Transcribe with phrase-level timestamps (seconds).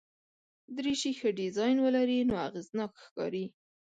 [0.75, 3.45] دریشي ښه ډیزاین ولري نو اغېزناک ښکاري.